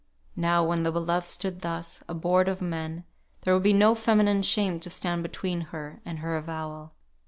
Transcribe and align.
Now, 0.35 0.65
when 0.65 0.81
the 0.81 0.91
beloved 0.91 1.27
stood 1.27 1.61
thus, 1.61 2.01
abhorred 2.09 2.47
of 2.47 2.59
men, 2.59 3.03
there 3.41 3.53
would 3.53 3.61
be 3.61 3.71
no 3.71 3.93
feminine 3.93 4.41
shame 4.41 4.79
to 4.79 4.89
stand 4.89 5.21
between 5.21 5.61
her 5.61 5.99
and 6.03 6.17
her 6.17 6.37
avowal. 6.37 6.93